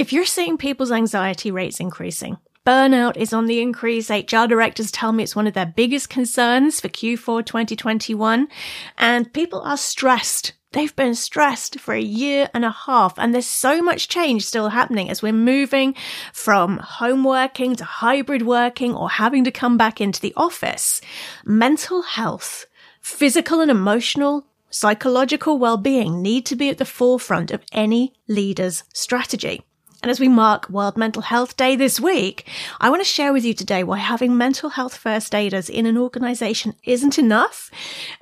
[0.00, 4.08] If you're seeing people's anxiety rates increasing, burnout is on the increase.
[4.08, 8.48] HR directors tell me it's one of their biggest concerns for Q4 2021.
[8.96, 10.54] And people are stressed.
[10.72, 13.18] They've been stressed for a year and a half.
[13.18, 15.94] And there's so much change still happening as we're moving
[16.32, 21.02] from home working to hybrid working or having to come back into the office.
[21.44, 22.64] Mental health,
[23.02, 29.60] physical and emotional psychological well-being need to be at the forefront of any leader's strategy.
[30.02, 32.48] And as we mark World Mental Health Day this week,
[32.80, 35.98] I want to share with you today why having mental health first aiders in an
[35.98, 37.70] organization isn't enough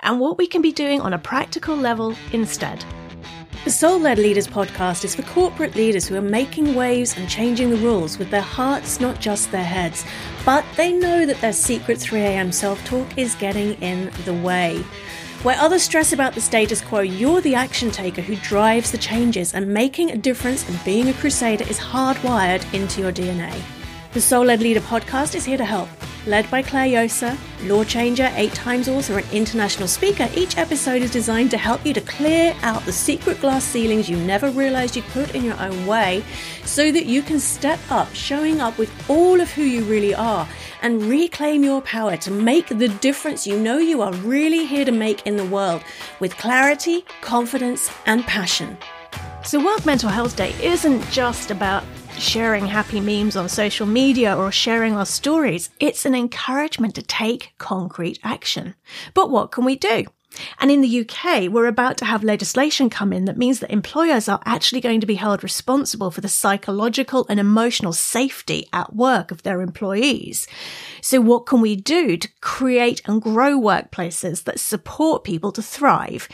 [0.01, 2.83] and what we can be doing on a practical level instead.
[3.63, 7.69] The Soul Led Leaders podcast is for corporate leaders who are making waves and changing
[7.69, 10.05] the rules with their hearts, not just their heads.
[10.45, 14.83] But they know that their secret 3am self talk is getting in the way.
[15.41, 19.53] Where others stress about the status quo, you're the action taker who drives the changes,
[19.53, 23.57] and making a difference and being a crusader is hardwired into your DNA.
[24.11, 25.87] The Soul Led Leader podcast is here to help.
[26.25, 31.11] Led by Claire Josa, law changer, eight times author, and international speaker, each episode is
[31.11, 35.01] designed to help you to clear out the secret glass ceilings you never realized you
[35.01, 36.23] put in your own way
[36.65, 40.47] so that you can step up, showing up with all of who you really are
[40.81, 44.91] and reclaim your power to make the difference you know you are really here to
[44.91, 45.81] make in the world
[46.19, 48.77] with clarity, confidence, and passion.
[49.45, 51.83] So, World Mental Health Day isn't just about
[52.19, 55.69] sharing happy memes on social media or sharing our stories.
[55.79, 58.75] It's an encouragement to take concrete action.
[59.13, 60.05] But what can we do?
[60.59, 64.29] And in the UK, we're about to have legislation come in that means that employers
[64.29, 69.31] are actually going to be held responsible for the psychological and emotional safety at work
[69.31, 70.47] of their employees.
[71.01, 76.29] So what can we do to create and grow workplaces that support people to thrive?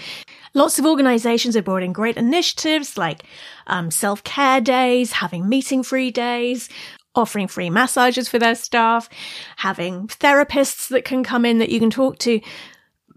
[0.53, 3.23] Lots of organizations brought in great initiatives like
[3.67, 6.69] um, self-care days, having meeting-free days,
[7.15, 9.09] offering free massages for their staff,
[9.57, 12.39] having therapists that can come in that you can talk to.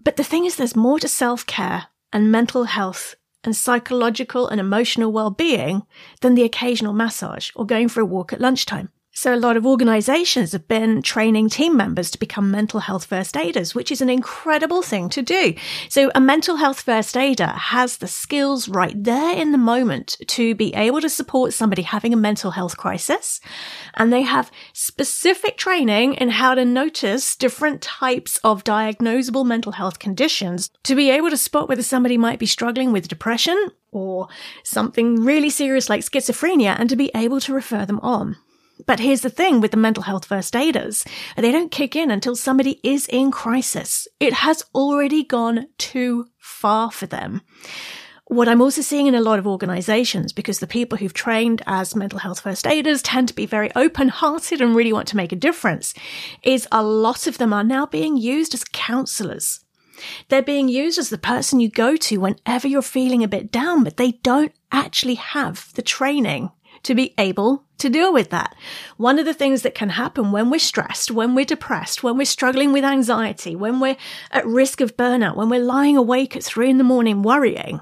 [0.03, 4.59] But the thing is, there's more to self care and mental health and psychological and
[4.59, 5.83] emotional well being
[6.21, 8.89] than the occasional massage or going for a walk at lunchtime.
[9.19, 13.35] So a lot of organizations have been training team members to become mental health first
[13.35, 15.55] aiders, which is an incredible thing to do.
[15.89, 20.55] So a mental health first aider has the skills right there in the moment to
[20.55, 23.41] be able to support somebody having a mental health crisis.
[23.95, 29.99] And they have specific training in how to notice different types of diagnosable mental health
[29.99, 34.29] conditions to be able to spot whether somebody might be struggling with depression or
[34.63, 38.37] something really serious like schizophrenia and to be able to refer them on.
[38.85, 41.05] But here's the thing with the mental health first aiders.
[41.35, 44.07] They don't kick in until somebody is in crisis.
[44.19, 47.41] It has already gone too far for them.
[48.25, 51.95] What I'm also seeing in a lot of organizations, because the people who've trained as
[51.95, 55.31] mental health first aiders tend to be very open hearted and really want to make
[55.31, 55.95] a difference,
[56.43, 59.65] is a lot of them are now being used as counselors.
[60.27, 63.83] They're being used as the person you go to whenever you're feeling a bit down,
[63.83, 66.51] but they don't actually have the training
[66.83, 68.55] to be able to deal with that.
[68.97, 72.25] One of the things that can happen when we're stressed, when we're depressed, when we're
[72.25, 73.97] struggling with anxiety, when we're
[74.31, 77.81] at risk of burnout, when we're lying awake at three in the morning worrying,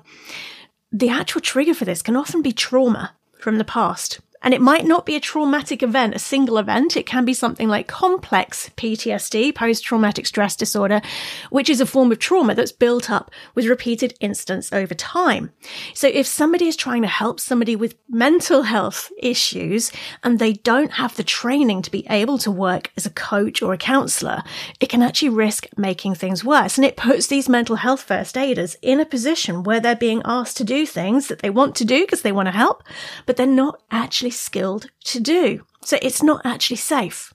[0.92, 4.20] the actual trigger for this can often be trauma from the past.
[4.48, 6.96] And it might not be a traumatic event, a single event.
[6.96, 11.02] It can be something like complex PTSD, post-traumatic stress disorder,
[11.50, 15.52] which is a form of trauma that's built up with repeated incidents over time.
[15.94, 19.92] So if somebody is trying to help somebody with mental health issues
[20.24, 23.74] and they don't have the training to be able to work as a coach or
[23.74, 24.44] a counselor,
[24.80, 26.78] it can actually risk making things worse.
[26.78, 30.56] And it puts these mental health first aiders in a position where they're being asked
[30.56, 32.82] to do things that they want to do because they want to help,
[33.26, 35.66] but they're not actually skilled to do.
[35.84, 37.34] So it's not actually safe.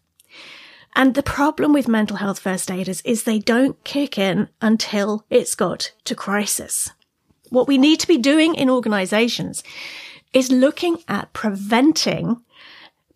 [0.94, 5.54] And the problem with mental health first aiders is they don't kick in until it's
[5.54, 6.90] got to crisis.
[7.48, 9.62] What we need to be doing in organizations
[10.32, 12.42] is looking at preventing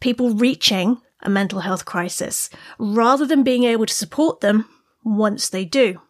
[0.01, 4.69] people reaching a mental health crisis rather than being able to support them
[5.05, 6.01] once they do.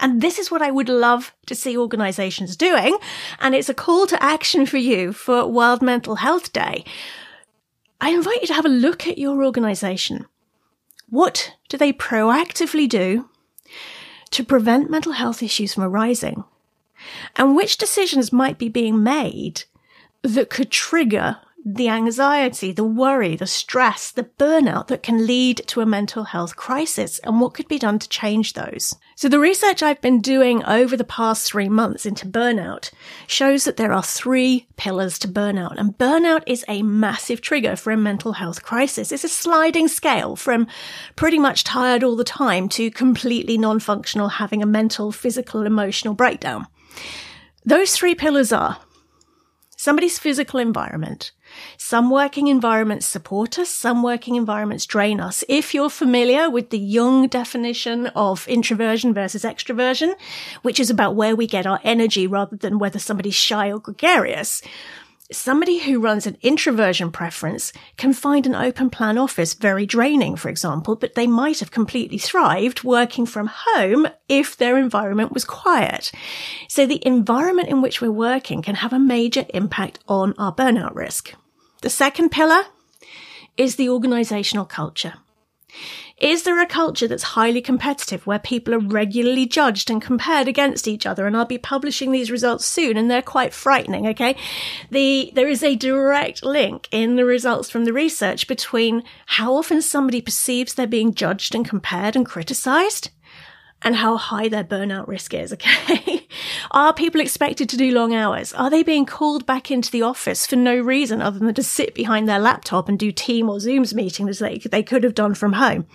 [0.00, 2.98] And this is what I would love to see organizations doing.
[3.40, 6.84] And it's a call to action for you for World Mental Health Day.
[8.00, 10.26] I invite you to have a look at your organization.
[11.08, 13.28] What do they proactively do
[14.30, 16.44] to prevent mental health issues from arising?
[17.36, 19.64] And which decisions might be being made
[20.22, 25.80] that could trigger the anxiety, the worry, the stress, the burnout that can lead to
[25.80, 28.94] a mental health crisis and what could be done to change those.
[29.16, 32.92] So the research I've been doing over the past three months into burnout
[33.26, 37.90] shows that there are three pillars to burnout and burnout is a massive trigger for
[37.90, 39.10] a mental health crisis.
[39.10, 40.68] It's a sliding scale from
[41.16, 46.68] pretty much tired all the time to completely non-functional having a mental, physical, emotional breakdown.
[47.64, 48.78] Those three pillars are
[49.76, 51.32] somebody's physical environment.
[51.76, 55.44] Some working environments support us, some working environments drain us.
[55.48, 60.14] If you're familiar with the Jung definition of introversion versus extroversion,
[60.62, 64.62] which is about where we get our energy rather than whether somebody's shy or gregarious,
[65.32, 70.48] Somebody who runs an introversion preference can find an open plan office very draining, for
[70.48, 76.12] example, but they might have completely thrived working from home if their environment was quiet.
[76.68, 80.94] So the environment in which we're working can have a major impact on our burnout
[80.94, 81.34] risk.
[81.82, 82.64] The second pillar
[83.56, 85.14] is the organizational culture.
[86.18, 90.88] Is there a culture that's highly competitive where people are regularly judged and compared against
[90.88, 91.26] each other?
[91.26, 94.06] And I'll be publishing these results soon and they're quite frightening.
[94.08, 94.34] Okay.
[94.90, 99.82] The, there is a direct link in the results from the research between how often
[99.82, 103.10] somebody perceives they're being judged and compared and criticized
[103.82, 105.54] and how high their burnout risk is.
[105.66, 106.26] Okay.
[106.72, 108.52] Are people expected to do long hours?
[108.52, 111.94] Are they being called back into the office for no reason other than to sit
[111.94, 115.54] behind their laptop and do team or Zooms meetings they, they could have done from
[115.54, 115.86] home?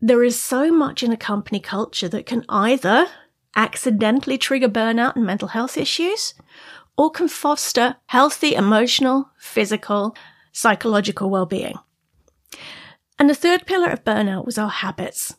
[0.00, 3.06] There is so much in a company culture that can either
[3.54, 6.34] accidentally trigger burnout and mental health issues
[6.96, 10.16] or can foster healthy emotional, physical,
[10.52, 11.78] psychological well-being.
[13.18, 15.36] And the third pillar of burnout was our habits.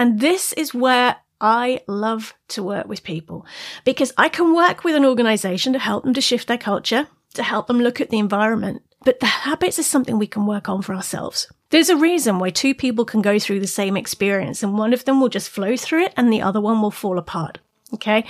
[0.00, 3.44] And this is where I love to work with people
[3.84, 7.42] because I can work with an organization to help them to shift their culture, to
[7.42, 8.82] help them look at the environment.
[9.04, 11.52] But the habits is something we can work on for ourselves.
[11.68, 15.04] There's a reason why two people can go through the same experience and one of
[15.04, 17.58] them will just flow through it and the other one will fall apart.
[17.92, 18.24] Okay.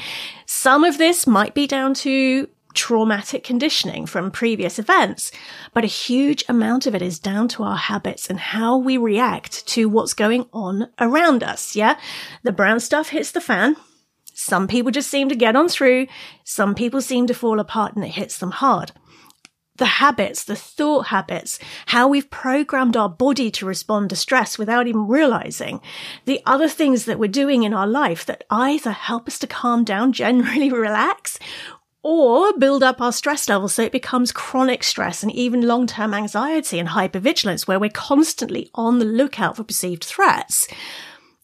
[0.47, 5.33] Some of this might be down to traumatic conditioning from previous events,
[5.73, 9.67] but a huge amount of it is down to our habits and how we react
[9.69, 11.75] to what's going on around us.
[11.77, 11.99] Yeah.
[12.43, 13.77] The brown stuff hits the fan.
[14.41, 16.07] Some people just seem to get on through.
[16.45, 18.93] Some people seem to fall apart and it hits them hard.
[19.77, 24.87] The habits, the thought habits, how we've programmed our body to respond to stress without
[24.87, 25.81] even realizing
[26.27, 29.85] the other things that we're doing in our life that either help us to calm
[29.85, 31.39] down, generally relax,
[32.03, 36.79] or build up our stress levels so it becomes chronic stress and even long-term anxiety
[36.79, 40.67] and hypervigilance where we're constantly on the lookout for perceived threats.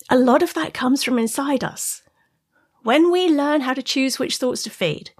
[0.09, 2.03] A lot of that comes from inside us.
[2.83, 5.11] When we learn how to choose which thoughts to feed,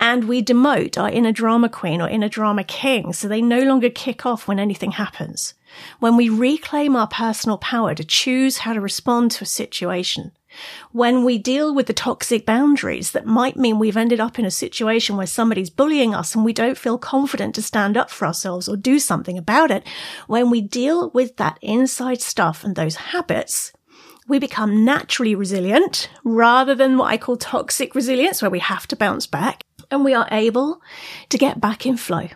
[0.00, 3.90] and we demote our inner drama queen or inner drama king so they no longer
[3.90, 5.54] kick off when anything happens.
[5.98, 10.32] When we reclaim our personal power to choose how to respond to a situation,
[10.92, 14.50] when we deal with the toxic boundaries that might mean we've ended up in a
[14.50, 18.68] situation where somebody's bullying us and we don't feel confident to stand up for ourselves
[18.68, 19.86] or do something about it,
[20.26, 23.72] when we deal with that inside stuff and those habits,
[24.26, 28.96] we become naturally resilient rather than what I call toxic resilience, where we have to
[28.96, 30.80] bounce back and we are able
[31.28, 32.28] to get back in flow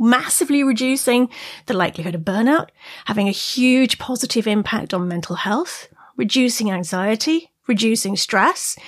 [0.00, 1.28] massively reducing
[1.66, 2.70] the likelihood of burnout,
[3.04, 5.88] having a huge positive impact on mental health,
[6.20, 8.78] reducing anxiety, reducing stress,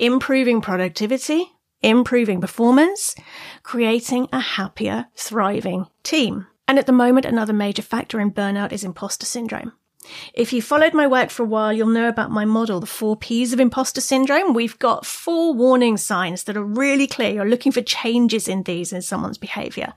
[0.00, 1.52] improving productivity,
[1.82, 3.14] improving performance,
[3.62, 6.48] creating a happier, thriving team.
[6.66, 9.70] And at the moment, another major factor in burnout is imposter syndrome.
[10.34, 13.16] If you followed my work for a while, you'll know about my model, the four
[13.16, 14.52] P's of imposter syndrome.
[14.52, 17.30] We've got four warning signs that are really clear.
[17.30, 19.92] You're looking for changes in these in someone's behavior.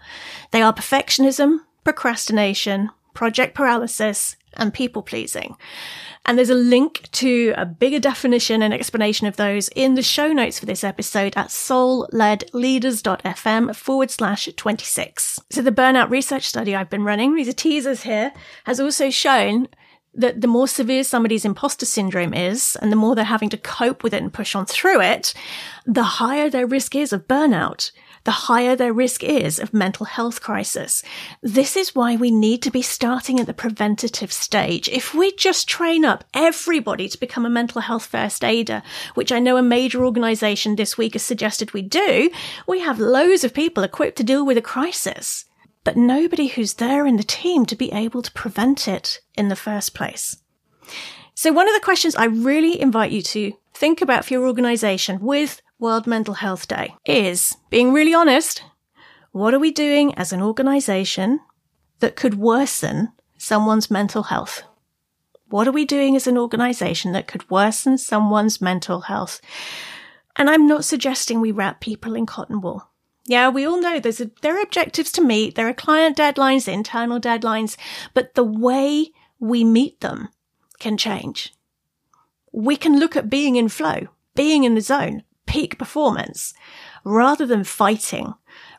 [0.51, 5.55] They are perfectionism, procrastination, project paralysis, and people pleasing.
[6.25, 10.31] And there's a link to a bigger definition and explanation of those in the show
[10.31, 15.41] notes for this episode at soulledleaders.fm forward slash 26.
[15.49, 18.31] So the burnout research study I've been running, these are teasers here,
[18.63, 19.67] has also shown
[20.15, 24.03] that the more severe somebody's imposter syndrome is and the more they're having to cope
[24.03, 25.33] with it and push on through it,
[25.85, 27.91] the higher their risk is of burnout
[28.23, 31.03] the higher their risk is of mental health crisis.
[31.41, 34.87] This is why we need to be starting at the preventative stage.
[34.89, 38.81] If we just train up everybody to become a mental health first aider,
[39.15, 42.29] which I know a major organization this week has suggested we do,
[42.67, 45.45] we have loads of people equipped to deal with a crisis,
[45.83, 49.55] but nobody who's there in the team to be able to prevent it in the
[49.55, 50.37] first place.
[51.35, 55.19] So one of the questions I really invite you to think about for your organization
[55.19, 58.63] with World Mental Health Day is being really honest.
[59.33, 61.41] What are we doing as an organization
[61.99, 64.63] that could worsen someone's mental health?
[65.49, 69.41] What are we doing as an organization that could worsen someone's mental health?
[70.37, 72.89] And I'm not suggesting we wrap people in cotton wool.
[73.25, 75.55] Yeah, we all know there's a, there are objectives to meet.
[75.55, 77.75] There are client deadlines, internal deadlines,
[78.13, 80.29] but the way we meet them
[80.79, 81.53] can change.
[82.53, 86.53] We can look at being in flow, being in the zone, peak performance,
[87.03, 88.33] rather than fighting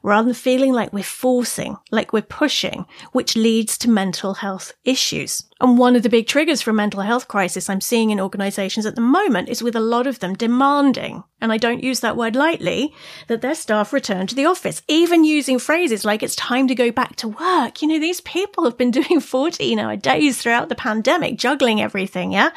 [0.05, 5.43] rather than feeling like we're forcing, like we're pushing, which leads to mental health issues.
[5.63, 8.85] And one of the big triggers for a mental health crisis I'm seeing in organizations
[8.85, 12.19] at the moment is with a lot of them demanding, and I don't use that
[12.19, 12.93] word lightly,
[13.29, 16.93] that their staff return to the office, even using phrases like it's time to go
[16.93, 17.81] back to work.
[17.81, 22.33] You know, these people have been doing 14 hour days throughout the pandemic, juggling everything.
[22.33, 22.51] Yeah.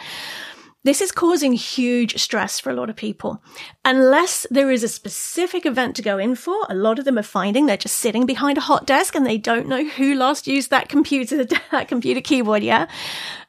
[0.87, 3.43] This is causing huge stress for a lot of people.
[3.83, 7.23] Unless there is a specific event to go in for, a lot of them are
[7.23, 10.69] finding they're just sitting behind a hot desk and they don't know who last used
[10.69, 12.87] that computer, that computer keyboard, yeah?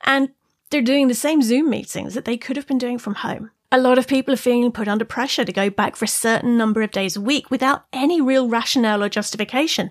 [0.03, 0.31] And
[0.71, 3.53] they're doing the same Zoom meetings that they could have been doing from home.
[3.71, 6.57] A lot of people are feeling put under pressure to go back for a certain
[6.57, 9.91] number of days a week without any real rationale or justification.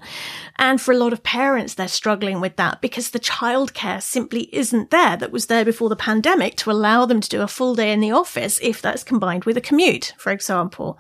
[0.57, 4.89] And for a lot of parents, they're struggling with that because the childcare simply isn't
[4.89, 7.93] there that was there before the pandemic to allow them to do a full day
[7.93, 10.97] in the office if that's combined with a commute, for example.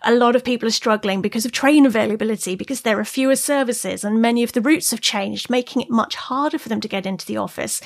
[0.00, 4.02] A lot of people are struggling because of train availability, because there are fewer services
[4.02, 7.04] and many of the routes have changed, making it much harder for them to get
[7.04, 7.82] into the office.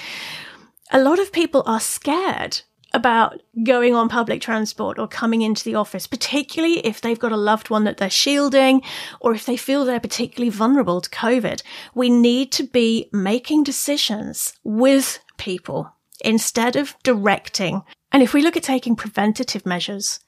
[0.92, 2.60] A lot of people are scared
[2.98, 7.36] about going on public transport or coming into the office, particularly if they've got a
[7.36, 8.82] loved one that they're shielding
[9.20, 11.62] or if they feel they're particularly vulnerable to COVID.
[11.94, 17.82] We need to be making decisions with people instead of directing.
[18.10, 20.20] And if we look at taking preventative measures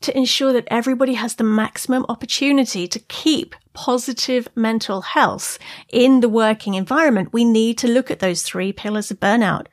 [0.00, 5.58] to ensure that everybody has the maximum opportunity to keep positive mental health
[5.90, 9.66] in the working environment, we need to look at those three pillars of burnout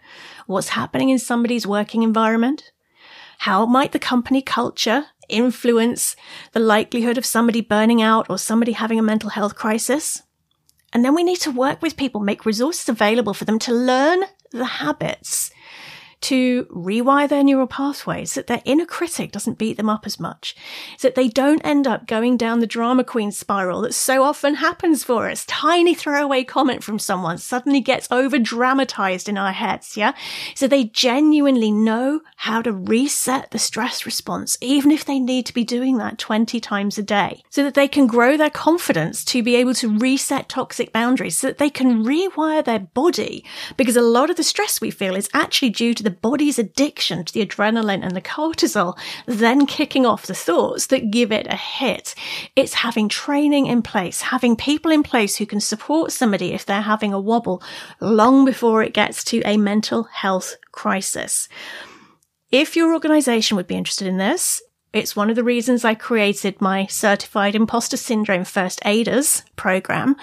[0.47, 2.71] what's happening in somebody's working environment?
[3.39, 6.15] How might the company culture influence
[6.51, 10.21] the likelihood of somebody burning out or somebody having a mental health crisis?
[10.93, 14.23] And then we need to work with people, make resources available for them to learn
[14.51, 15.44] the habits
[16.25, 20.55] to rewire their neural pathways that their inner critic doesn't beat them up as much,
[20.97, 24.55] so that they don't end up going down the drama queen spiral that so often
[24.55, 25.45] happens for us.
[25.45, 30.13] Tiny throwaway comment from someone suddenly gets over dramatized in our heads, yeah?
[30.55, 35.53] So they genuinely know how to reset the stress response, even if they need to
[35.53, 39.43] be doing that 20 times a day, so that they can grow their confidence to
[39.43, 43.45] be able to reset toxic boundaries, so that they can rewire their body,
[43.77, 47.23] because a lot of the stress we feel is actually due to the body's addiction
[47.23, 51.55] to the adrenaline and the cortisol then kicking off the thoughts that give it a
[51.55, 52.15] hit.
[52.55, 56.81] It's having training in place, having people in place who can support somebody if they're
[56.81, 57.61] having a wobble
[57.99, 61.47] long before it gets to a mental health crisis.
[62.51, 64.61] If your organization would be interested in this,
[64.93, 70.15] it's one of the reasons I created my certified imposter syndrome first aiders program.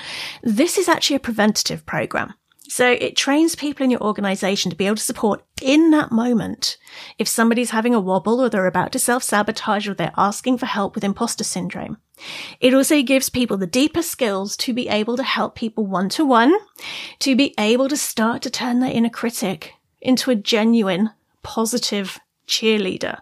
[0.43, 2.33] This is actually a preventative program.
[2.73, 6.79] So it trains people in your organization to be able to support in that moment.
[7.19, 10.65] If somebody's having a wobble or they're about to self sabotage or they're asking for
[10.65, 11.99] help with imposter syndrome.
[12.61, 16.25] It also gives people the deeper skills to be able to help people one to
[16.25, 16.55] one,
[17.19, 21.11] to be able to start to turn their inner critic into a genuine
[21.43, 23.19] positive cheerleader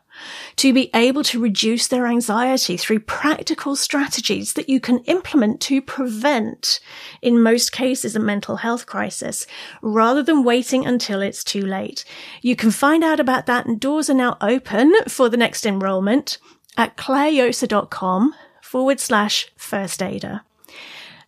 [0.57, 5.81] to be able to reduce their anxiety through practical strategies that you can implement to
[5.83, 6.81] prevent,
[7.23, 9.47] in most cases, a mental health crisis,
[9.83, 12.05] rather than waiting until it's too late.
[12.43, 16.39] You can find out about that and doors are now open for the next enrollment
[16.77, 20.43] at clairejosa.com forward slash first aider.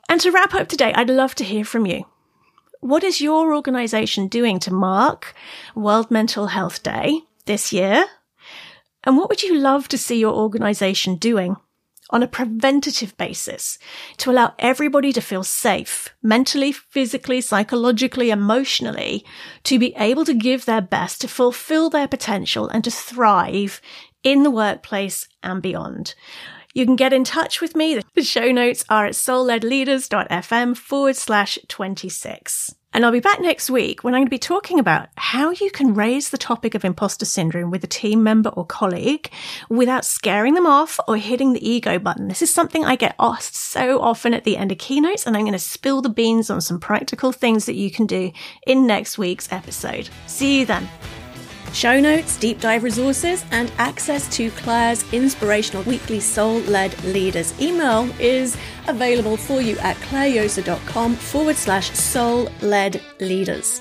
[0.09, 2.05] And to wrap up today, I'd love to hear from you.
[2.81, 5.35] What is your organization doing to mark
[5.75, 8.07] World Mental Health Day this year?
[9.05, 11.57] And what would you love to see your organization doing
[12.11, 13.79] on a preventative basis
[14.19, 19.25] to allow everybody to feel safe mentally, physically, psychologically, emotionally,
[19.65, 23.81] to be able to give their best to fulfill their potential and to thrive
[24.23, 26.15] in the workplace and beyond.
[26.75, 28.01] You can get in touch with me.
[28.15, 32.75] The show notes are at soulledleaders.fm forward slash 26.
[32.95, 35.71] And I'll be back next week when I'm going to be talking about how you
[35.71, 39.31] can raise the topic of imposter syndrome with a team member or colleague
[39.71, 42.29] without scaring them off or hitting the ego button.
[42.29, 45.45] This is something I get asked so often at the end of keynotes, and I'm
[45.45, 48.31] going to spill the beans on some practical things that you can do
[48.67, 50.11] in next week's episode.
[50.27, 50.89] See you then.
[51.73, 58.11] Show notes, deep dive resources, and access to Claire's inspirational weekly soul led leaders email
[58.21, 58.57] is
[58.89, 63.81] available for you at clairejosa.com forward slash soul led leaders.